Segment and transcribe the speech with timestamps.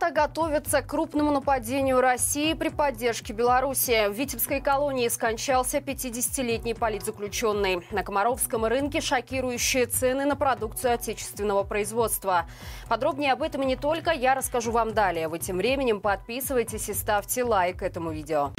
[0.00, 4.08] НАТО готовится к крупному нападению России при поддержке Беларуси.
[4.08, 7.82] В Витебской колонии скончался 50-летний политзаключенный.
[7.90, 12.46] На Комаровском рынке шокирующие цены на продукцию отечественного производства.
[12.88, 15.28] Подробнее об этом и не только я расскажу вам далее.
[15.28, 18.52] Вы тем временем подписывайтесь и ставьте лайк этому видео.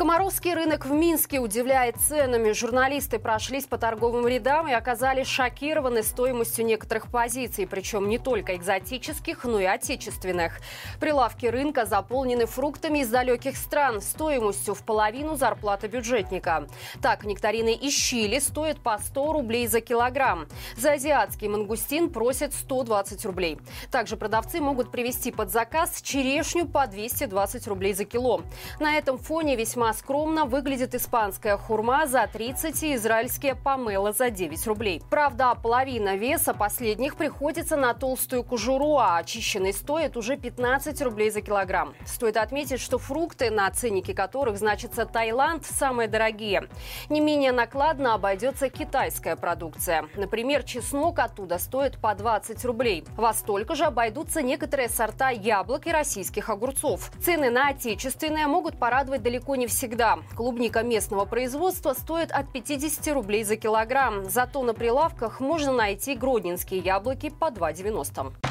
[0.00, 2.52] Комаровский рынок в Минске удивляет ценами.
[2.52, 9.44] Журналисты прошлись по торговым рядам и оказались шокированы стоимостью некоторых позиций, причем не только экзотических,
[9.44, 10.60] но и отечественных.
[11.00, 16.66] Прилавки рынка заполнены фруктами из далеких стран стоимостью в половину зарплаты бюджетника.
[17.02, 20.46] Так, нектарины из Чили стоят по 100 рублей за килограмм.
[20.78, 23.58] За азиатский мангустин просят 120 рублей.
[23.90, 28.40] Также продавцы могут привезти под заказ черешню по 220 рублей за кило.
[28.78, 34.66] На этом фоне весьма скромно выглядит испанская хурма за 30 и израильские помело за 9
[34.66, 35.02] рублей.
[35.10, 41.40] Правда, половина веса последних приходится на толстую кожуру, а очищенный стоит уже 15 рублей за
[41.40, 41.94] килограмм.
[42.06, 46.68] Стоит отметить, что фрукты, на ценнике которых значится Таиланд, самые дорогие.
[47.08, 50.06] Не менее накладно обойдется китайская продукция.
[50.16, 53.04] Например, чеснок оттуда стоит по 20 рублей.
[53.16, 57.10] Во столько же обойдутся некоторые сорта яблок и российских огурцов.
[57.22, 60.18] Цены на отечественные могут порадовать далеко не всегда.
[60.36, 64.28] Клубника местного производства стоит от 50 рублей за килограмм.
[64.28, 68.49] Зато на прилавках можно найти гродненские яблоки по 2,90.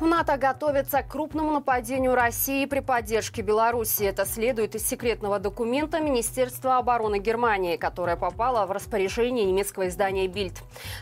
[0.00, 4.02] НАТО готовится к крупному нападению России при поддержке Беларуси.
[4.02, 10.54] Это следует из секретного документа Министерства обороны Германии, которое попало в распоряжение немецкого издания «Бильд».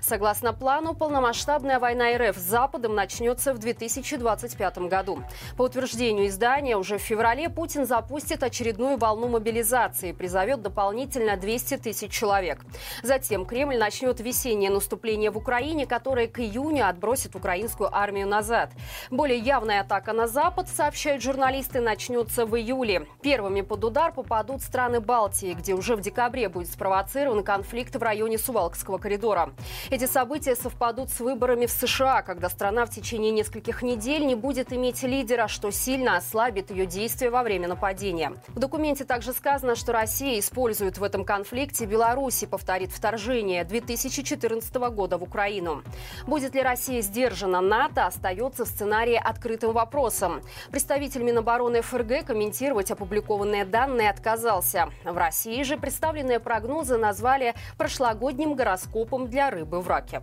[0.03, 5.23] Согласно плану, полномасштабная война РФ с Западом начнется в 2025 году.
[5.57, 11.79] По утверждению издания, уже в феврале Путин запустит очередную волну мобилизации и призовет дополнительно 200
[11.79, 12.61] тысяч человек.
[13.03, 18.71] Затем Кремль начнет весеннее наступление в Украине, которое к июню отбросит украинскую армию назад.
[19.11, 23.07] Более явная атака на Запад, сообщают журналисты, начнется в июле.
[23.23, 28.39] Первыми под удар попадут страны Балтии, где уже в декабре будет спровоцирован конфликт в районе
[28.39, 29.51] Сувалкского коридора.
[29.91, 34.73] Эти события совпадут с выборами в США, когда страна в течение нескольких недель не будет
[34.73, 38.33] иметь лидера, что сильно ослабит ее действия во время нападения.
[38.49, 44.75] В документе также сказано, что Россия использует в этом конфликте Беларусь и повторит вторжение 2014
[44.75, 45.83] года в Украину.
[46.27, 50.43] Будет ли Россия сдержана НАТО, остается в сценарии открытым вопросом.
[50.71, 54.89] Представитель Минобороны ФРГ комментировать опубликованные данные отказался.
[55.05, 60.23] В России же представленные прогнозы назвали прошлогодним гороскопом для рыбы в раке.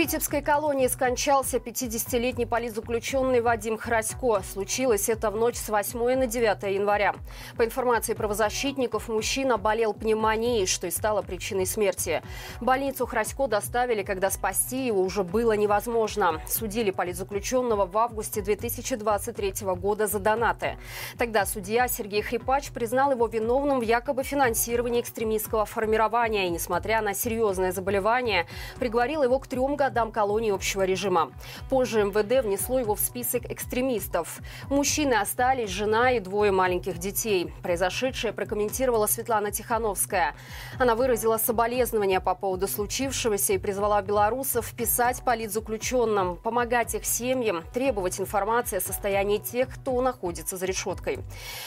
[0.00, 4.40] Витебской колонии скончался 50-летний политзаключенный Вадим Храсько.
[4.50, 7.14] Случилось это в ночь с 8 на 9 января.
[7.58, 12.22] По информации правозащитников, мужчина болел пневмонией, что и стало причиной смерти.
[12.62, 16.40] Больницу Храсько доставили, когда спасти его уже было невозможно.
[16.48, 20.78] Судили политзаключенного в августе 2023 года за донаты.
[21.18, 27.12] Тогда судья Сергей Хрипач признал его виновным в якобы финансировании экстремистского формирования и, несмотря на
[27.12, 28.46] серьезное заболевание,
[28.78, 31.32] приговорил его к трем годам колонии общего режима.
[31.68, 34.40] Позже МВД внесло его в список экстремистов.
[34.68, 37.52] Мужчины остались, жена и двое маленьких детей.
[37.62, 40.34] Произошедшее прокомментировала Светлана Тихановская.
[40.78, 48.20] Она выразила соболезнования по поводу случившегося и призвала белорусов писать политзаключенным, помогать их семьям, требовать
[48.20, 51.18] информации о состоянии тех, кто находится за решеткой.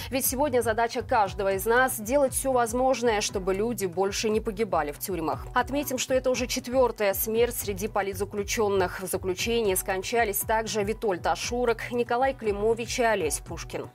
[0.10, 5.00] Ведь сегодня задача каждого из нас– делать все возможное, чтобы люди больше не погибали в
[5.00, 5.46] тюрьмах.
[5.54, 9.02] Отметим, что это уже четвертая смерть среди политзаключенных политзаключенных.
[9.02, 13.90] В заключении скончались также Витольд Ашурок, Николай Климович и Олесь Пушкин.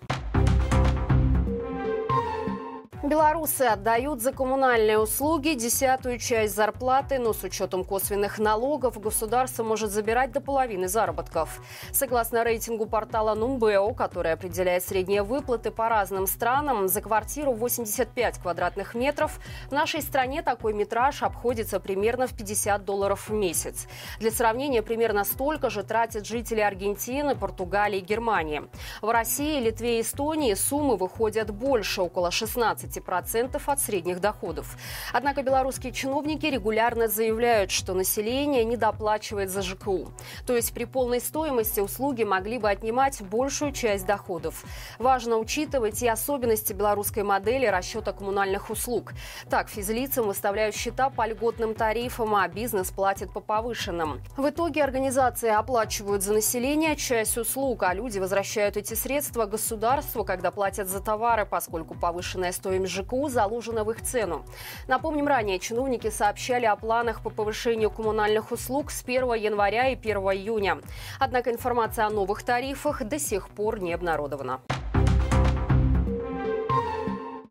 [3.08, 9.90] Белорусы отдают за коммунальные услуги десятую часть зарплаты, но с учетом косвенных налогов государство может
[9.90, 11.62] забирать до половины заработков.
[11.90, 18.94] Согласно рейтингу портала Нумбео, который определяет средние выплаты по разным странам, за квартиру 85 квадратных
[18.94, 19.40] метров
[19.70, 23.86] в нашей стране такой метраж обходится примерно в 50 долларов в месяц.
[24.20, 28.64] Для сравнения, примерно столько же тратят жители Аргентины, Португалии и Германии.
[29.00, 34.76] В России, Литве и Эстонии суммы выходят больше, около 16 15% от средних доходов.
[35.12, 40.12] Однако белорусские чиновники регулярно заявляют, что население недоплачивает за ЖКУ.
[40.46, 44.64] То есть при полной стоимости услуги могли бы отнимать большую часть доходов.
[44.98, 49.12] Важно учитывать и особенности белорусской модели расчета коммунальных услуг.
[49.50, 54.20] Так, физлицам выставляют счета по льготным тарифам, а бизнес платит по повышенным.
[54.36, 60.50] В итоге организации оплачивают за население часть услуг, а люди возвращают эти средства государству, когда
[60.50, 64.44] платят за товары, поскольку повышенная стоимость управляемым ЖКУ заложено в их цену.
[64.86, 70.16] Напомним, ранее чиновники сообщали о планах по повышению коммунальных услуг с 1 января и 1
[70.16, 70.78] июня.
[71.18, 74.60] Однако информация о новых тарифах до сих пор не обнародована.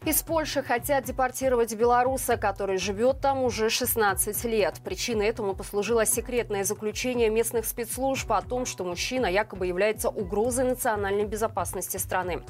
[0.08, 4.80] Из Польши хотят депортировать белоруса, который живет там уже 16 лет.
[4.82, 11.26] Причиной этому послужило секретное заключение местных спецслужб о том, что мужчина якобы является угрозой национальной
[11.26, 12.42] безопасности страны.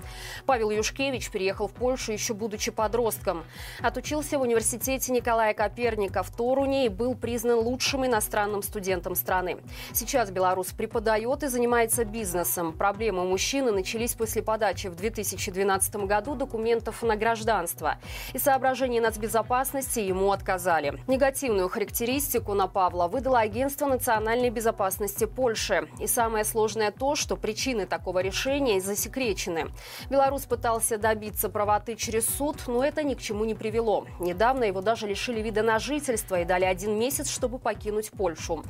[0.46, 3.44] Павел Юшкевич переехал в Польшу еще будучи подростком.
[3.82, 9.58] Отучился в университете Николая Коперника в Торуне и был признан лучшим иностранным студентом страны.
[9.94, 12.74] Сейчас белорус преподает и занимается бизнесом.
[12.74, 17.96] Проблемы мужчины начались после подачи в 2012 году документов на гражданство гражданства.
[18.34, 21.00] Из соображений нацбезопасности ему отказали.
[21.08, 25.88] Негативную характеристику на Павла выдало Агентство национальной безопасности Польши.
[26.00, 29.68] И самое сложное то, что причины такого решения засекречены.
[30.10, 34.06] Белорус пытался добиться правоты через суд, но это ни к чему не привело.
[34.20, 38.66] Недавно его даже лишили вида на жительство и дали один месяц, чтобы покинуть Польшу.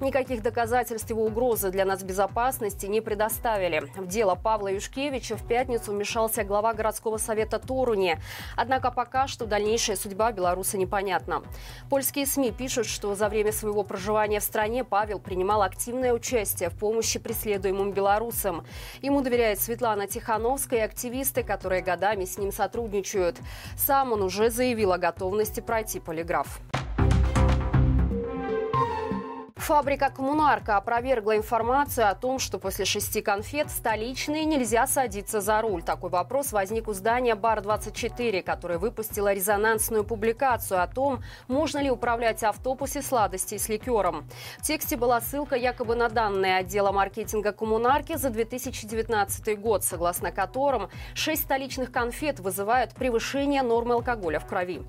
[0.00, 3.80] Никаких доказательств его угрозы для нацбезопасности не предоставили.
[3.96, 8.21] В дело Павла Юшкевича в пятницу вмешался глава городского совета Торуни
[8.56, 11.42] Однако пока что дальнейшая судьба белоруса непонятна.
[11.90, 16.78] Польские СМИ пишут, что за время своего проживания в стране Павел принимал активное участие в
[16.78, 18.64] помощи преследуемым белорусам.
[19.00, 23.38] Ему доверяет Светлана Тихановская и активисты, которые годами с ним сотрудничают.
[23.76, 26.60] Сам он уже заявил о готовности пройти полиграф.
[29.62, 35.84] Фабрика «Коммунарка» опровергла информацию о том, что после шести конфет столичные нельзя садиться за руль.
[35.84, 42.42] Такой вопрос возник у здания «Бар-24», которое выпустило резонансную публикацию о том, можно ли управлять
[42.42, 44.28] автобусе сладостей с ликером.
[44.58, 50.88] В тексте была ссылка якобы на данные отдела маркетинга «Коммунарки» за 2019 год, согласно которым
[51.14, 54.82] шесть столичных конфет вызывают превышение нормы алкоголя в крови.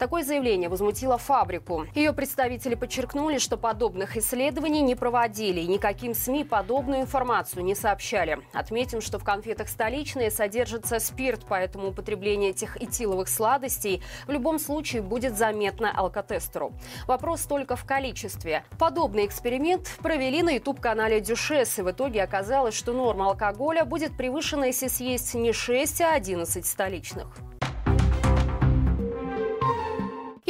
[0.00, 1.86] Такое заявление возмутило фабрику.
[1.94, 8.38] Ее представители подчеркнули, что подобных исследований не проводили и никаким СМИ подобную информацию не сообщали.
[8.52, 15.02] Отметим, что в конфетах столичные содержится спирт, поэтому употребление этих этиловых сладостей в любом случае
[15.02, 16.72] будет заметно алкотестеру.
[17.06, 18.64] Вопрос только в количестве.
[18.78, 24.64] Подобный эксперимент провели на YouTube-канале Дюшес, и в итоге оказалось, что норма алкоголя будет превышена,
[24.64, 27.55] если съесть не 6, а 11 столичных.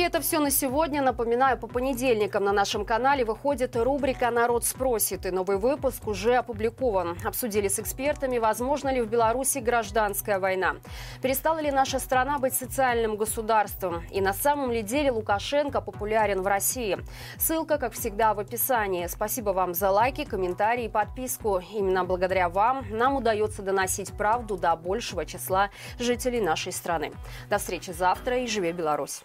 [0.06, 1.02] Это все на сегодня.
[1.02, 5.26] Напоминаю, по понедельникам на нашем канале выходит рубрика «Народ спросит».
[5.26, 7.18] И новый выпуск уже опубликован.
[7.24, 10.76] Обсудили с экспертами, возможно ли в Беларуси гражданская война.
[11.22, 14.04] Перестала ли наша страна быть социальным государством?
[14.12, 16.98] И на самом ли деле Лукашенко популярен в России?
[17.36, 19.08] Ссылка, как всегда, в описании.
[19.08, 21.60] Спасибо вам за лайки, комментарии и подписку.
[21.72, 27.12] Именно благодаря вам нам удается доносить правду до большего числа жителей нашей страны.
[27.50, 29.22] До встречи завтра и живи Беларусь!